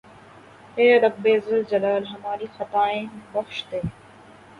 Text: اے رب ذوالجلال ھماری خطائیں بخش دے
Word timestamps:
اے 0.77 0.87
رب 1.03 1.23
ذوالجلال 1.45 2.03
ھماری 2.11 2.47
خطائیں 2.57 3.05
بخش 3.33 3.57
دے 3.69 3.79